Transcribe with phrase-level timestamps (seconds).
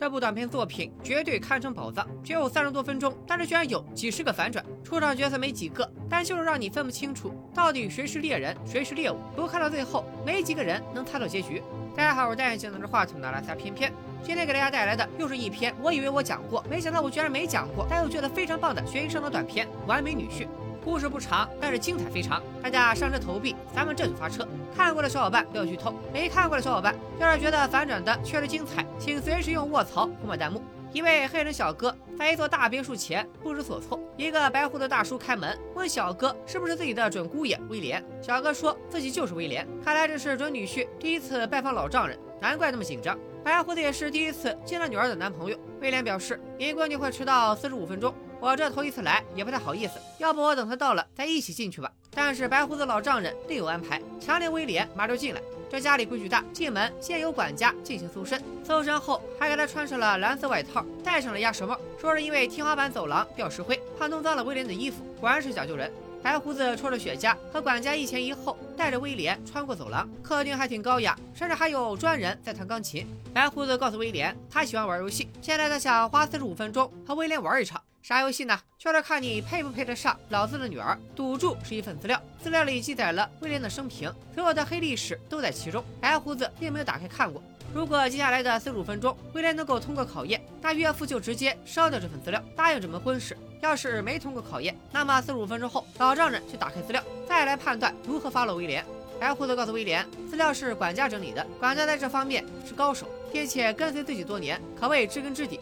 [0.00, 9.18] 这部短片作品绝对堪称宝藏，只有三十多分钟，但是居然有几十个反转，出场角色没几个，但就是让你分不清楚到底谁是猎人，谁是猎物。
[9.34, 11.62] 不过看到最后，没几个人能猜到结局。
[11.94, 13.92] 大家好，我是戴眼镜拿着话筒的拉撒偏偏，
[14.22, 20.44] 今天给大家带来的又是一篇我以为我讲过，没想到我居然没讲过，但又觉得非常棒的悬疑生的短片《完美女婿》。
[20.84, 22.42] 故事不长，但是精彩非常。
[22.62, 24.46] 大家上车投币，咱们这就发车。
[24.74, 30.62] 看过的小伙伴不要剧透，没看过的小伙伴要是觉得反转的确实精彩，请随时用卧槽涂抹弹幕。
[30.92, 38.04] 一位黑人小哥在一座大别墅前不知所措，一个白胡子大叔开门问小哥是不是自己的准姑爷威廉。
[38.20, 43.16] 小哥说自己就是威廉，看来这是准女婿第一次拜访老丈人，难怪那么紧张。
[43.44, 45.56] 白胡子也是第一次见了女儿的男朋友。
[45.80, 48.12] 威廉表示，你闺女会迟到四十五分钟。
[48.40, 51.92] 我这头一次来也不太好意思，要不我等他到了再一起进去吧。
[52.10, 55.40] 但是白胡子老丈人另有安排，强令威廉马上进来。
[55.70, 65.04] 这家里规矩大，进门先由管家进行搜身，搜身后还给他穿上了蓝色外套，戴上了鸭舌帽，说是因为天花板走廊掉石灰，怕弄脏了威廉的衣服。
[65.20, 65.92] 果然是讲究人。
[66.22, 73.06] 白胡子抽着雪茄，和管家一前一后带着威廉穿过走廊，客厅还挺高雅，甚至还有专人在弹钢琴。
[73.32, 77.80] 白胡子告诉威廉，他喜欢玩游戏，现在他想花四十五分钟和威廉玩一场。
[78.02, 78.58] 啥游戏呢？
[78.78, 80.98] 就是看你配不配得上老子的女儿。
[81.14, 85.84] 赌注是一份资料，资料里记载了威廉的生平，所有的黑历史都在其中。
[86.00, 87.42] 白胡子并没有打开看过。
[87.74, 93.36] 如果接下来的四十五分钟威廉能够通过考验，那岳父就直接烧掉这份资料，答应这门婚事。
[93.60, 98.84] 要是没通过考验，那么四十五分钟后老丈人就打开资料，再来判断如何发落威廉。
[99.20, 105.60] 白胡子告诉威廉，资料是管家整理的，管家在这方面是高手，并且跟随自己多年，可谓知根知底。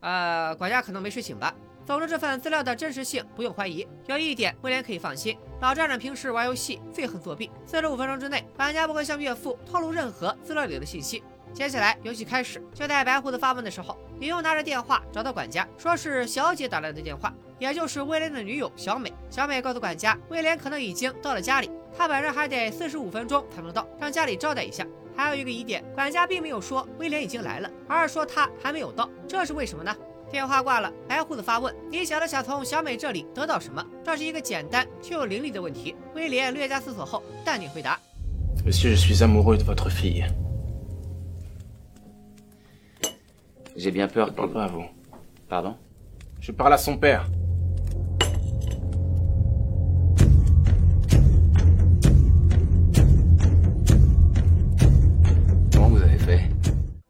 [0.00, 1.52] 呃，管家可能没睡醒吧。
[1.86, 3.86] 总之，这份资料的真实性不用怀疑。
[4.06, 7.50] 有一点，威廉可以放心：老丈人平时玩游戏，最恨作弊。
[7.66, 11.22] 四十五分钟之内，管家不会向岳父透露任何资料里的信息。
[11.54, 12.60] 接下来，游戏开始。
[12.74, 19.12] 就在白胡子发问的时候，女佣拿着电话找到管家，说是小姐打来的电话，也就是威廉的女友小美。
[19.30, 24.84] 小美告诉管家，威廉可能已经到了家里，他本人还得四十五分钟才能到，让家里招待一下。
[25.16, 29.94] 还有一个疑点，管家并没有说威廉已经来了，而是说他还没有到，这是为什么呢？
[30.32, 35.94] 电话挂了，白胡子发问：“你小子想从小美这里得到什么？”这是一个简单却又凌厉的问题。
[36.16, 38.00] 威廉略加思索后，淡定回答
[43.76, 44.28] J'ai bien peur.
[44.28, 44.84] Je parle pas à vous.
[45.48, 45.76] Pardon?
[46.40, 47.24] Je parle à son père.”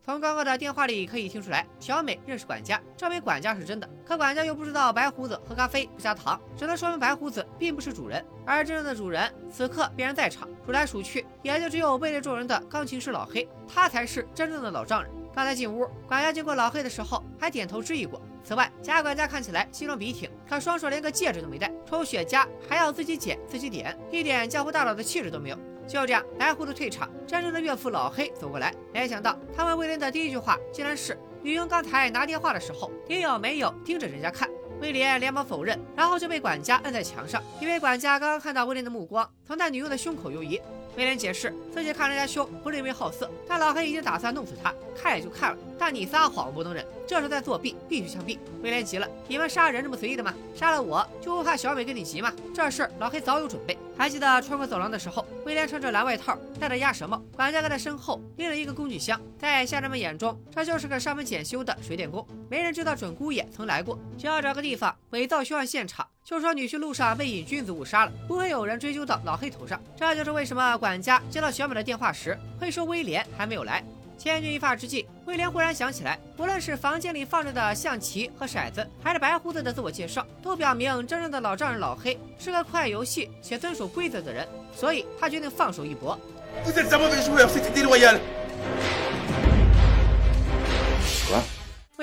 [0.05, 3.89] 从刚刚的电话里可以听出来，小美认识管家，证明管家是真的。
[4.05, 10.49] 可管家又不知道白胡子喝咖啡不加糖，只能说明白胡子并不是主人，而真正的主人此刻必然在场。
[10.65, 15.11] 数来数去，也就只有位列众人的钢琴师老黑，他才是真正的老丈人。
[15.35, 18.23] 刚才进屋，管家经过老黑的时候还点头致意过。
[18.45, 25.59] 此外，贾管家看起来西装笔挺，可双手连个戒指都没戴，抽雪茄还要自己剪自己点，一点江湖大佬的气质都没有。
[25.89, 28.73] 就这样，白胡子退场，真正的岳父老黑走过来。
[28.93, 34.49] 没想到，他问威廉的第一句话竟然是：“女佣刚才拿电话的时候，你有没有盯着人家看？”
[34.81, 40.61] 威廉连忙否认，然后就被管家摁在墙上，因为管家刚刚看到威廉的目光从他女佣的胸口游移。
[40.97, 48.39] 威廉解释自己看人家凶不是因为好色，但老黑已经打算弄死他，看也就看了，但你撒谎不能忍，这是在作弊，必须枪毙。
[48.63, 50.33] 威廉急了，你们杀人这么随意的吗？
[50.55, 52.33] 杀了我就不怕小美跟你急吗？
[52.55, 53.77] 这事老黑早有准备。
[53.97, 62.27] 还记得穿过走廊的时候，威廉穿着蓝外套，戴着鸭舌帽，管家在他身后拎了一个工具箱，在下人们眼中，这就是个上门检修的水电工。
[62.49, 66.07] 没人知道准姑爷曾来过，只要找个地方伪造凶案现场。
[66.25, 69.79] 就说女婿路上被瘾君子误杀了，不会有人追究到老黑头上。
[69.95, 73.85] 这就是为什么管家接到小美的电话时会说威廉还没有来。
[74.17, 86.19] 千钧一发之际，威廉忽然想起来，无论是房间里放着的象棋和骰子，还是白胡子的自我介绍，都表明真正的老丈人老黑是个酷爱游戏且遵守规则的人，所以他决定放手一搏。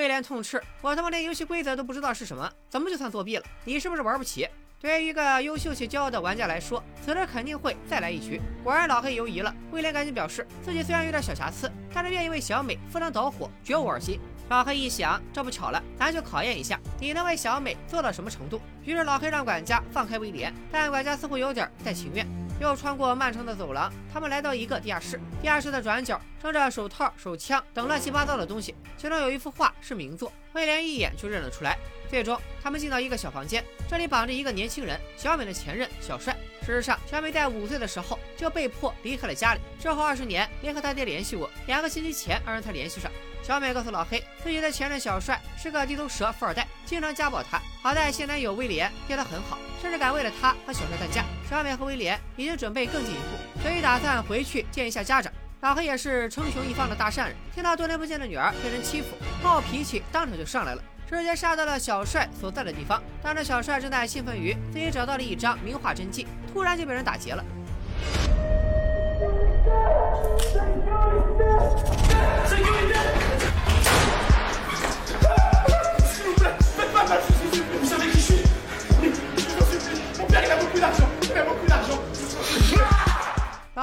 [0.01, 3.44] 威廉痛斥：“我他妈连游戏规则都不知道是什么，怎么就算作弊了？
[3.63, 4.50] 你是不是玩不起？”
[4.81, 8.42] 对于一个优秀且骄傲的玩家来说，此时肯定会再来一局。
[8.63, 9.53] 果然，老黑犹疑了。
[9.71, 14.19] 威廉赶紧表示，自己虽然有点小瑕疵，但是愿意为小美赴汤蹈火，绝无二心。
[14.51, 18.62] 老黑一想，这不巧了，咱就考验一下你能为小美做到什么程度。
[18.83, 22.27] 于是，老黑让管家放开威廉，但管家似乎有点不太情愿。
[22.59, 25.18] 又穿过漫长的走廊，他们来到一个地下室。
[25.42, 31.77] 地下室的转角装着手套、手枪等乱七八糟的东西，其中有一幅画是名作，威廉一眼就认了出来。
[32.09, 36.36] 最终，他们进到一个小房间，这里绑着一个年轻人，小美的前任小帅。
[36.59, 41.50] 事实上，小美在五岁的时候就被迫离开了家里，之后二十年没和他爹联系过。
[41.68, 43.09] 两个星期前，二人才联系上。
[43.44, 47.60] 小美告诉老黑，自己的前任小帅是个地头蛇富二代，经常家暴她。
[47.82, 51.26] 好在现男友威廉对她很好，甚至敢为了她和小帅干架。
[51.50, 55.34] 小美和威廉已经准备更进一步，所以打算回去见一下家长。
[55.62, 59.08] 老黑也是称雄一方的大善人，听到多年不见的女儿被人欺负，
[59.44, 63.02] 暴脾气当场就上来了，直接杀到了小帅所在的地方。
[63.24, 67.44] 当着小帅正在兴奋于自己找到了一张名画真迹，突然就被人打劫了。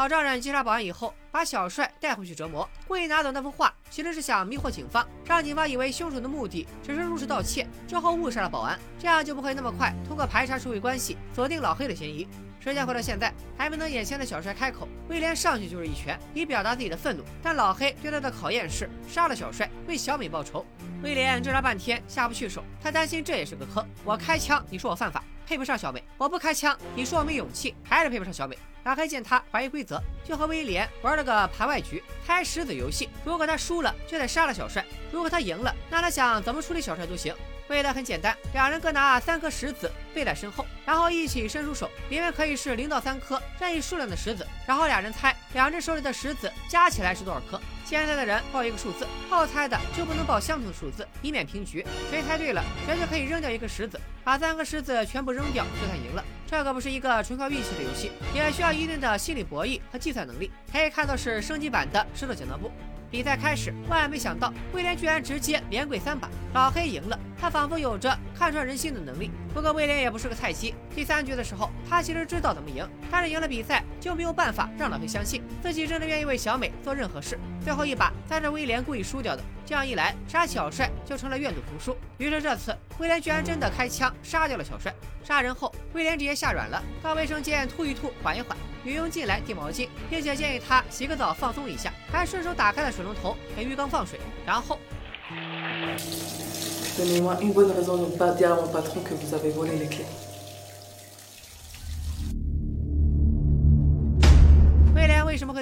[0.08, 12.26] 老丈人击杀保安以后，把小帅带回去折磨，故意拿走那幅画，其实是想迷惑警方，让警方以为凶手的目的只是入室盗窃，之后误杀了保安，这样就不会那么快通过排查社会关系锁定老黑的嫌疑。
[12.60, 17.22] 时间回到现在，还没等眼前的小帅开口，威廉上去就是一拳，以表达自己的愤怒。
[17.42, 20.66] 但老黑对他的考验是杀了小帅，为小美报仇。
[21.02, 23.86] 威廉挣扎半天下不去手，他担心这也是个坑。
[24.04, 28.58] 我开枪，你说我犯法，配不上小美；我不开枪，你说我没勇气，还是配不上小美。
[28.84, 33.08] 老黑见他怀疑规则，就和威廉玩了个盘外局，猜石子游戏。
[33.24, 34.82] 如果他输了，就得杀了小帅；
[35.12, 37.34] 如果他赢了，那他想怎么处理小帅都行。
[37.68, 47.60] 为的很简单，两人各拿三颗石子背在身后，然后一起伸出手，里面可以是零到三颗任意数量的石子，然后俩人猜两只手里的石子加起来是多少颗。
[47.84, 51.84] 现在的人报一个数字，好猜的就不能报相同的数字，以免平局。
[52.10, 56.24] 谁猜对了，谁就可以扔掉一个石子，把三颗石子全部扔掉，就算赢了。
[56.46, 60.50] 这可不是一个纯靠运气的游戏，也需要一定的心理博弈和计算能力。
[60.70, 62.70] 可以看到是升级版的石头剪刀布。
[63.10, 67.18] 比赛开始，万万没想到威廉居然直接连跪三把，老黑赢了。
[67.40, 69.30] 他仿佛有着看穿人心的能力。
[69.54, 77.38] 不过威廉也不是个菜鸡，第三局的时候，他其实知道怎么赢，但是赢了比赛就没有办法让老黑相信自己真的愿意为小美做任何事。
[77.68, 81.94] 最后一把才是威廉故意输掉的，这样一来，杀小帅就成了愿赌服输。
[82.16, 84.90] 于是这次威廉居然真的开枪杀掉了小帅。
[85.22, 88.56] 杀人后，威廉直接吓软了，到卫生间吐一吐，缓一缓。
[88.82, 94.78] 女佣进来递毛巾，并且建议他洗个澡放松一下，还顺手打开了水龙头给浴缸放水，然后。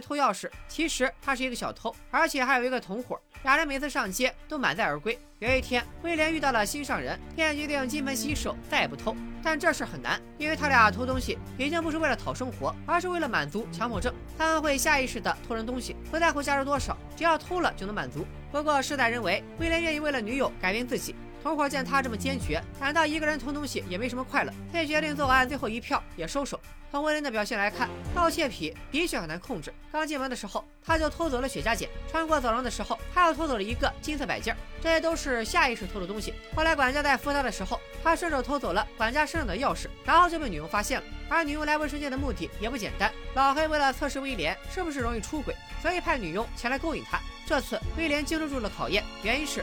[0.06, 0.48] 偷钥匙？
[0.68, 3.20] 其实他是一个小偷，而且还有一个同伙。
[3.42, 5.18] 俩人每次上街都满载而归。
[5.40, 9.16] 有一天，威廉遇到了心上人，便决定金盆洗手，再也不偷。
[9.42, 14.14] 但这事很难，因为他俩偷东西已经不是为了讨生活，而是为了满足强迫症。
[14.38, 18.24] 他们会下意识的偷人东西，不在乎价值多少，只要偷了就能满足。
[18.52, 21.16] 不过事在人为，威廉愿意为了女友改变自己。
[21.46, 26.58] 同伙见他这么坚决，感到一个人偷东西也没什么快乐，所以决定做完最后一票也收手。
[26.90, 29.72] 从威廉的表现来看，盗窃癖的确很难控制。
[29.93, 34.56] 刚进门的时候，他就偷走了雪茄剪；穿过走廊的时候，他又偷走了一个金色摆件。
[34.82, 36.34] 这些都是下意识偷的东西。
[36.52, 41.06] 后来管家在扶他的时候，他顺手偷走了管家身上的钥匙，然后就被女佣发现了。
[41.28, 47.20] 而女佣来卫生间的目的也不简单，老黑为了测试威廉是不是容易出轨，所以派女佣前来勾引他。
[47.46, 49.62] 这次威廉经受住了考验，原因是。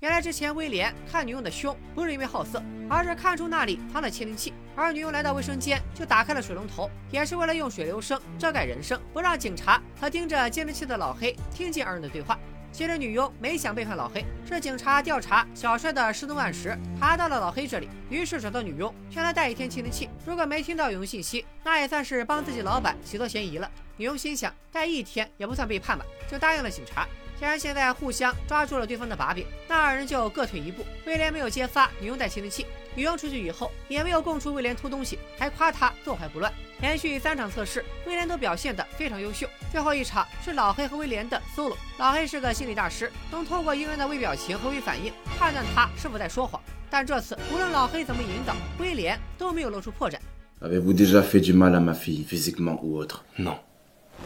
[0.00, 4.54] 原来之前威廉看女佣的胸，不是因为好色，而是看出那里藏了窃听器。
[4.74, 12.38] 而女佣来到卫生间，就打开了水龙头，也是为了用水流声遮盖人声，不让警察和盯着监听器的老黑听见二人的对话。
[12.74, 20.10] 其实女佣没想背叛老黑，是警察调查小帅的失踪案时查到了老黑这里，于是找到女佣，劝他带一天窃听器。
[20.26, 23.70] 如果没听到有用信息，那也算是帮自己老板洗脱嫌疑了。
[23.96, 27.06] 女佣心想，带一天也不算背叛吧，就答应了警察。
[27.38, 30.84] 既然现在互相抓住了对方的把柄，那二人就各退一步。
[31.06, 36.52] 威廉没有揭发女佣带窃听器，女佣出去以后也没有供出威廉偷东西，还夸他坐怀不乱。
[36.80, 39.48] 连续三场测试，威廉都表现得非常优秀。
[39.70, 41.76] 最后一场是老黑和威廉的 solo。
[41.98, 46.60] 老黑是个心理大师，能通过一个人的微表情和微反应判断他是否在说谎。
[46.90, 50.18] 但这次无论老黑怎么引导，威廉都没有露出破绽。
[50.60, 53.58] Avez-vous déjà fait du mal à ma fille, physiquement ou autre Non.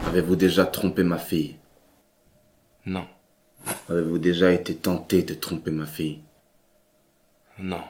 [0.06, 1.56] Avez-vous déjà trompé ma fille
[2.84, 3.06] Non.
[3.88, 6.22] Avez-vous déjà été tenté de tromper ma fille
[7.58, 7.82] Non.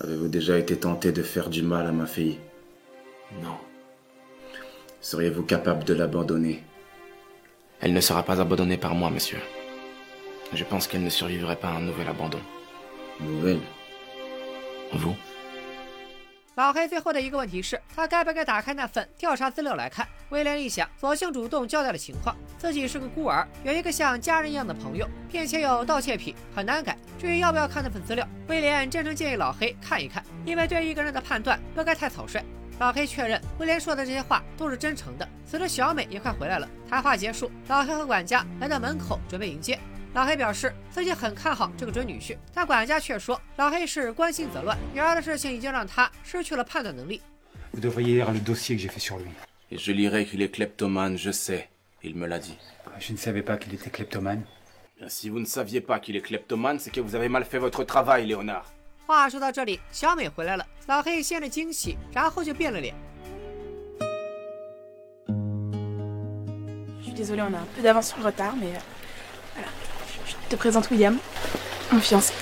[0.00, 2.38] Avez-vous déjà été tenté de faire du mal à ma fille?
[3.42, 3.56] Non.
[5.00, 6.62] Seriez-vous capable de l'abandonner?
[7.80, 9.38] Elle ne sera pas abandonnée par moi, monsieur.
[10.52, 12.40] Je pense qu'elle ne survivrait pas à un nouvel abandon.
[13.20, 13.60] Nouvelle?
[14.92, 15.16] Vous?
[16.56, 20.08] 老黑最后的一个问题是，他该不该打开那份调查资料来看？
[20.30, 26.96] 威廉一想，索性主动交代了情况，自己是个孤儿，有一个像家人一样的朋友，并且有盗窃癖，很难改。
[27.18, 32.42] 至于要不要看那份资料，威廉真诚建议老黑看一看，因为对一个人的判断不该太草率。
[32.78, 35.28] 老黑确认威廉说的这些话都是真诚的。
[35.44, 39.78] 此时小美也快回来了，谈话结束，老黑和管家来到门口准备迎接。
[40.16, 47.20] 老黑表示自己很看好这个准女婿，但管家却说老黑是关心则乱，女儿的事情已经让他失去了判断能力。
[47.74, 49.28] Vous devriez lire le dossier que j'ai fait sur lui.
[49.70, 51.68] Et je lirai qu'il est kleptomane, je sais.
[52.02, 52.56] Il me l'a dit.
[52.98, 54.42] Je ne savais pas qu'il était kleptomane.
[55.06, 57.84] Si vous ne saviez pas qu'il est kleptomane, c'est que vous avez mal fait votre
[57.84, 58.64] travail, Léonard.
[59.06, 62.94] 话说到这里，小美回来了，老黑先是惊喜，然后就变了脸。
[67.02, 68.80] Je suis désolée, on a un peu d'avance sur le retard, mais euh.
[70.26, 71.18] Je te présente William,
[71.92, 72.32] mon fiancé.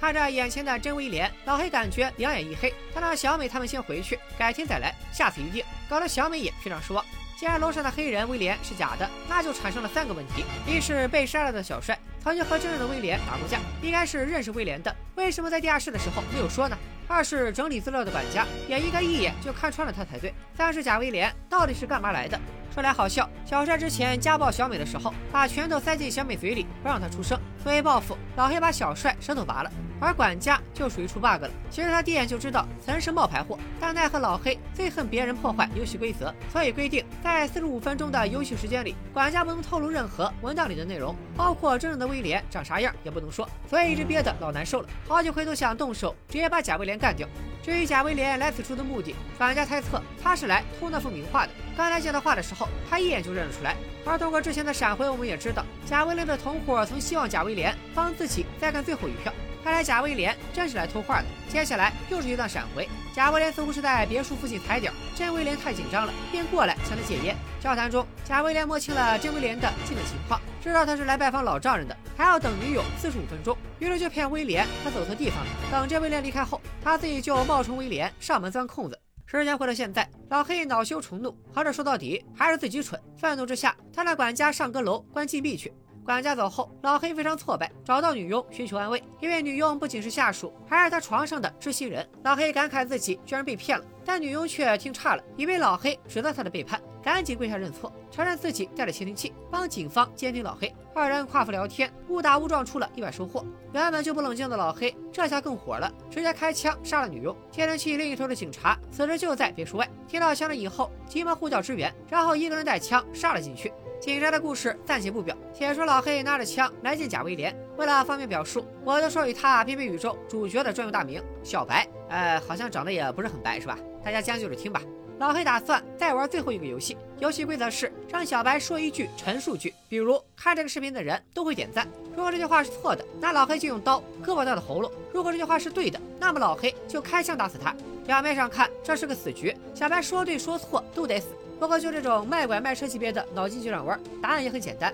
[0.00, 2.74] 看着眼前的真威廉，老黑感觉两眼一黑。
[2.92, 5.64] 他让小美他们先回去，改天再来，下次一定。
[5.88, 7.04] 搞得小美也非常失望。
[7.38, 16.76] 既然楼上的黑人威廉是假的，那就产生了三个问题：一是被杀了的小帅曾经和真正的威廉打过架，应该是认识威廉的，为什么在地下室的时候没有说呢？
[17.12, 20.32] 二是整理资料的管家也应该一眼就看穿了他才对。
[20.56, 22.40] 三是贾威廉到底是干嘛来的？
[22.72, 27.38] 说来好笑，小帅之前家暴小美的时候，把拳头塞进小美嘴里，不让她出声。
[27.62, 29.70] 作为报复，老黑把小帅舌头拔了。
[30.02, 31.50] 而管家就属于出 bug 了。
[31.70, 43.48] 其实他第一眼就知道此人是冒牌货，但奈何老黑最恨别人破坏游戏规则，所以规定在四十五分钟的游戏时间里，管家不能透露任何文档里的内容，包括真正的威廉长啥样也不能说。
[43.70, 47.28] 所以一直憋得老难受了，好几回都想动手直接把贾威廉干掉。
[47.62, 51.52] 至于贾威廉来此处的目的，管家猜测他是来偷那幅名画的。
[51.76, 53.76] 刚才见到画的时候，他一眼就认了出来。
[54.04, 59.32] 而通过之前的闪回，我们也知道贾威廉的同伙曾希望贾威廉帮自己再干最后一票。
[59.62, 61.26] 看来贾威廉真是来偷画的。
[61.48, 67.36] 接下来又是一段闪回，贾威廉似乎是在别墅附近踩点，真威廉太紧张了，便过来向他戒烟。
[67.60, 75.50] 交谈中，贾威廉摸清了真威廉的基本情况，知道他是来拜访老丈人的，还要等女友四十五分钟，于是就骗威廉他走错地方了。
[75.70, 78.98] 等这威廉离开后，他自己就冒充威廉上门钻空子。
[79.26, 83.00] 时间回到现在，老黑恼羞成怒，合着说到底还是自己蠢。
[83.16, 85.72] 愤怒之下，他让管家上阁楼关禁闭去。
[86.04, 92.06] 管家走后，老黑非常挫败，找到女佣寻求安慰，因为女佣不仅是下属，还是他床上的知心人。
[92.24, 100.74] 老黑感慨自己居然被骗了，但女佣却听差了，以为老黑指责他的背叛，赶紧跪下认错，承认自己带着窃听器，帮警方监听老黑。
[100.92, 103.44] 二人夸父聊天，误打误撞出了意外收获。
[103.72, 107.34] 原本就不冷静的老黑，这下更火了，直接开枪杀了女佣。
[107.52, 113.72] 窃听器另一头的警察此时就在别墅外，听到枪声以后，急忙呼叫支援，然后一个人带枪杀了进去。
[114.02, 121.86] 警察的故事暂且不表，且说老黑拿着枪来见贾威廉，为了方便表述，我就说与他偏偏宇宙主角的专用大名小白。
[122.08, 123.78] 呃，好像长得也不是很白，是吧？
[124.04, 124.82] 大家将就着听吧。
[125.20, 131.86] 老黑打算再玩最后一个游戏，游戏规则是让小白说一句陈述句，比如看这个视频的人都会点赞。
[132.16, 137.72] 如果这句话是错的，那老黑就用刀割破他的喉咙；如果这句话是对的，那么老黑就开枪打死他。
[138.04, 141.28] 表面上看这是个死局，小白说对说错都得死。
[141.62, 144.92] 不过就这种卖拐卖车级别的脑筋急转弯，答案也很简单。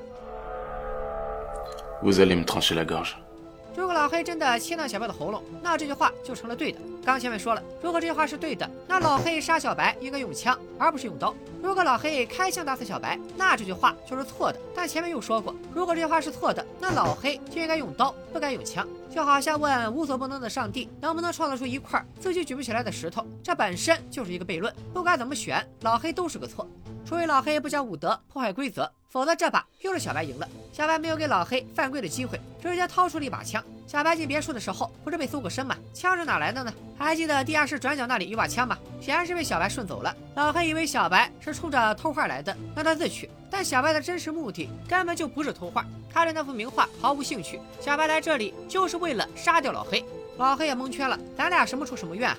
[3.74, 6.78] 如果老黑真的切断小白的喉咙，那这句话就成了对的。
[7.02, 11.34] 刚前面说了，如果这句话是对的，那老黑杀小白应该用枪，而不是用刀。
[11.62, 14.58] 如果老黑开枪打死小白，那这句话就是错的。
[14.74, 18.86] 但前面又说过，如果这句话是错的，那老黑就应该用刀，不该用枪。
[19.08, 24.70] 就好像问无所不能的上帝能不能创造出一块自己举不起来的石头，这本身就是一个悖论。
[24.92, 26.68] 不管怎么选，老黑都是个错。
[27.06, 30.46] 除非老黑不讲武德，破坏规则，否则这把又是小白赢了。
[30.70, 33.64] 小白没有给老黑犯规的机会，直接掏出了一把枪。
[33.86, 35.74] 小白进别墅的时候不是被搜过身吗？
[35.94, 36.70] 枪是哪来的呢？
[36.98, 38.76] 还记得地下室转角那里有把枪吗？
[39.00, 40.14] 显然是被小白顺走了。
[40.34, 43.30] 老黑以为小白是冲着偷画来的，让他自取。
[43.50, 47.58] 但小白的真实目的根本就不是偷画，他对那幅名画毫无兴趣。
[47.80, 50.04] 小白来这里就是为了杀掉老黑。
[50.36, 52.36] 老黑也蒙圈了，咱俩什么仇什么怨啊？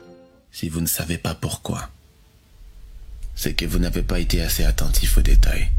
[0.52, 1.90] Si vous ne savez pas pourquoi,
[3.36, 5.70] c'est que vous n'avez pas été assez attentif aux détails.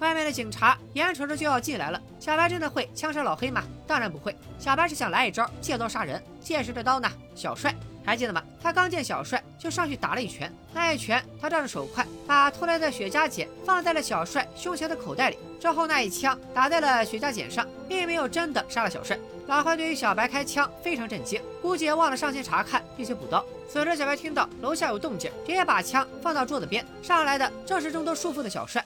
[0.00, 3.64] 外面的警察眼瞅着就要进来了，小白真的会枪杀老黑吗？
[3.86, 6.22] 当然不会，小白是想来一招借刀杀人。
[6.40, 7.10] 借谁的刀呢？
[7.34, 7.74] 小帅，
[8.08, 8.42] 还记得吗？
[8.62, 19.18] 他刚见小帅就上去打了一拳，那一拳他仗着手快，把偷来的雪茄剪放在了小帅胸前的口袋里，之后那一枪打在了雪茄剪上，并没有真的杀了小帅。
[19.46, 23.44] 老坏对于小白开枪非常震惊，估计也忘了上前查看并且补刀。
[23.70, 28.82] 此时小白听到楼下有动静，直接把枪放到桌子边，上来的正是挣脱束缚的小帅。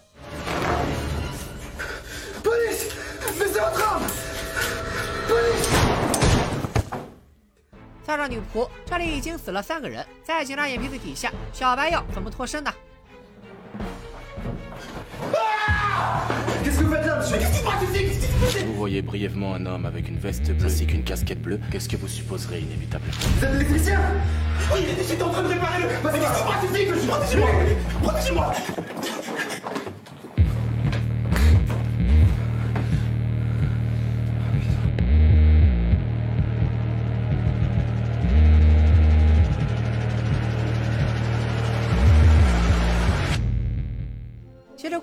[8.04, 10.04] 算上女仆，这里已经死了三个人。
[10.24, 12.72] 在警察眼皮子底下，小白要怎么脱身呢
[18.66, 21.60] ？Vous voyez brièvement un homme avec une veste bleue ainsi qu'une casquette bleue.
[21.70, 24.00] Qu'est-ce que vous supposerez inévitable Vous êtes électricien
[24.72, 25.88] Oui, il était en train de réparer le...
[26.02, 27.48] Vas-y, protégez-moi
[28.02, 28.52] Protégez-moi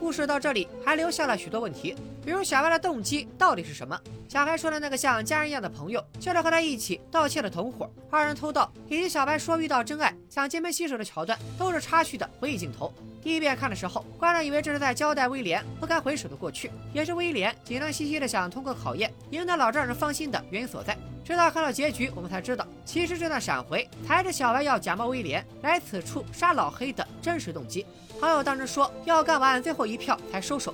[0.10, 3.96] 故事到这里还留下了许多问题，比如小白的动机到底是什么？
[4.28, 12.92] 小白说的那个像家人一样的朋友，就是和他一起盗窃的同伙，二人偷盗，以及小白说遇到真爱想金盆洗手的桥段，都是插叙的回忆镜头。
[13.22, 20.98] 第一遍看的时候，观众以为这是在交代威廉不该回首的过去，也是威廉紧张兮兮的想通过考验赢得老丈人芳心的原因所在。
[21.24, 27.86] 直到看到结局，我们才知道，其实这段闪回才是小白要假冒威廉来此处杀老黑的真实动机。
[28.20, 30.74] 好友当时说要干完最后一票才收手。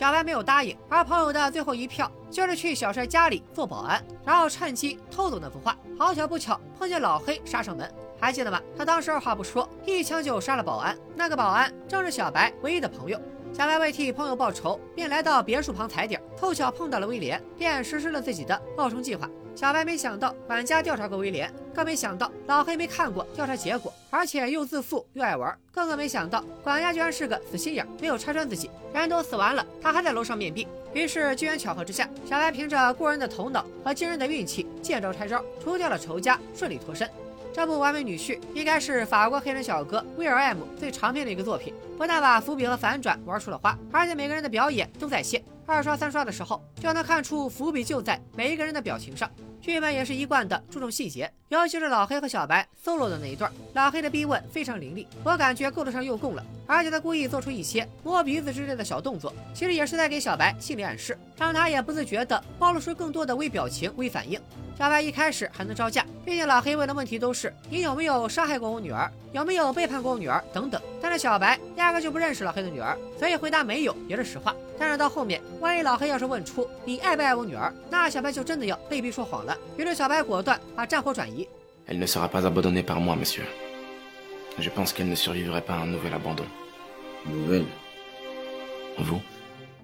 [0.00, 5.76] 小白没有答应，而朋友的最后一票就是去小帅家里做保安，然后趁机偷走那幅画。
[5.98, 7.86] 好巧不巧，碰见老黑杀上门，
[8.18, 8.58] 还记得吗？
[8.74, 10.96] 他当时二话不说，一枪就杀了保安。
[11.14, 13.20] 那个保安正是小白唯一的朋友。
[13.52, 19.28] 小白为替朋友报仇，便来到别墅旁踩点，凑巧碰到了威廉，便实施了自己的冒充计划。
[19.54, 28.70] 小白没想到管家调查过威廉，更没想到老黑没看过调查结果，而且又自负又爱玩，更更没想到管家居然是个死心眼，没有拆穿自己。
[28.94, 30.66] 人都死完了，他还在楼上面壁。
[30.92, 37.08] 于是机缘巧合之下，小白凭着过人的头脑和惊人的运气，见招拆招，除掉了仇家，顺利脱身。
[37.60, 45.44] 这部《完美女婿》应该是法国黑人小哥威尔 M 最长篇的一个作品，不但把伏笔和反转玩出了花，而且每个人的表演都在线。
[45.66, 49.30] 二刷三刷的时候，就能看出伏笔就在每一个人的表情上。
[49.60, 56.42] 剧本也是一贯的注重细节，尤其是老黑和小白 solo 的那一段，老黑的逼问非常凌厉，我感觉够得上诱供了。
[56.66, 64.40] 而且他故意做出一些摸鼻子之类的小动作，其实也是在给小白心理暗示，让他也不自觉地暴露出更多的微表情、微反应。
[64.80, 70.80] 小白一开始还能招架，毕竟老黑问的问题都是你有没有伤害过我女儿，有没有背叛过我女儿等等。
[71.02, 74.56] 但是小白压根就不认识老黑的女儿，所以回答没有也是实话。
[74.78, 79.54] 但是到后面，万一老黑要是问出你爱不爱我女儿，那小白就真的要被逼说谎了。
[79.76, 81.46] 于是小白果断把战火转移。
[81.86, 83.44] Elle ne sera pas abandonnée par moi, monsieur.
[84.58, 86.46] Je pense qu'elle ne survivrait pas à un nouvel abandon.
[87.26, 87.66] Nouvelle.
[88.96, 89.20] Vous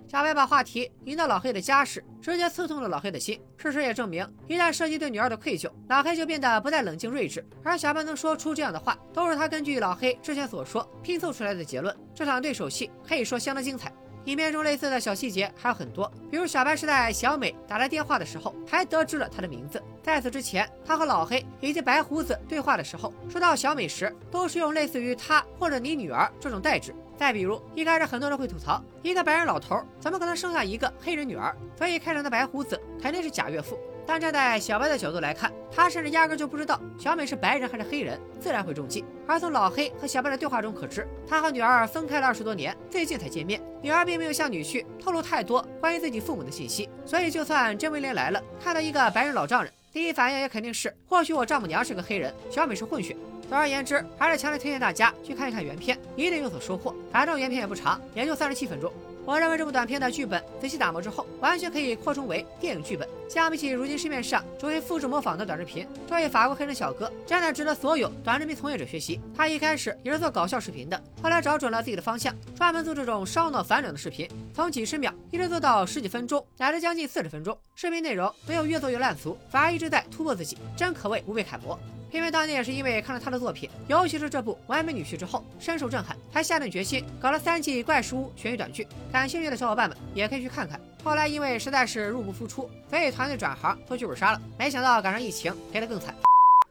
[0.09, 3.41] 小白把话题引到老黑的家事，直接刺痛了老黑的心。
[3.57, 7.45] 事实也证明，一旦涉及对女儿的愧疚，老黑就变得不再冷静睿智。
[7.65, 11.95] 而小白能说出这样的话，都是他根据老黑之前所说拼凑出来的结论。
[12.15, 13.93] 这场对手戏可以说相当精彩。
[14.27, 19.81] 影片中类似的小细节还有很多，比如小白是在小美打来电话的时候才得知了她的名字。
[20.03, 26.93] 在此之前，他和老黑以及白胡子对话的时候，说到小美时，都是用类似于“他”或者“你女儿”这种代指。
[27.17, 31.57] 再比如，一开始很多人会吐槽，一个白人老头怎么可能生下一个黑人女儿？
[31.77, 33.79] 所以开场的白胡子肯定是假岳父。
[34.09, 39.05] 但站在小白的角度来看，他甚至压根就不知道小美是白人还是黑人，自然会中计。
[39.27, 43.61] 而从老黑和小白的对话中可知，他和女儿分开了二十多年，最近才见面。
[43.83, 53.17] 女儿并没有向女婿透露太多关于自己父母的信息，所以就算真威廉来了，看到一个白人老丈人，第一反应也肯定是，或许我丈母娘是个黑人，小美是混血。
[53.49, 56.95] 总而言之，还是强烈推荐大家去看一看原片，一定有所收获。
[57.13, 58.93] 反正原片也不长，也就三十七分钟。
[59.25, 63.09] 我认为这部短片的剧本仔细打磨之后，完全可以扩充为电影剧本。
[63.29, 69.21] 相比起如今市面上只会复制模仿的短视频，这位法国黑人小哥真的值得所有短视频从业者学习。
[69.37, 77.57] 他一开始也是做搞笑视频的，后来找准了自己的方向，专门做这种烧脑反转的视频，从几十秒一直做到十几分钟，乃至将近四十分钟。
[77.75, 81.77] 视频内容没有越做越烂俗，反而一直在突破自己，真可谓无被楷模。
[82.17, 88.89] 因为当年也是因为看了他的作品，尤其是这部《完美女婿》之后，深受震撼，才下定决心搞了三季怪书悬疑短剧。
[89.13, 90.81] 感兴趣的小伙伴们也可以去看看。
[91.05, 94.41] 后来因为实在是入不敷出，所以团队转行做剧本杀了。
[94.59, 96.15] 没想到赶上疫情，赔得更惨。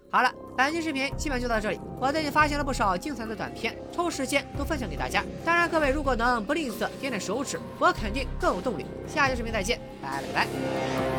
[0.10, 1.80] 好了，本期视频基本就到这里。
[2.00, 5.24] 我最近发现了不少精彩的短片，抽时间都分享给大家。
[5.46, 8.86] 当然，各位如果能不吝啬点点手指，我肯定更有动力。
[9.08, 11.15] 下期视频再见，拜了个拜。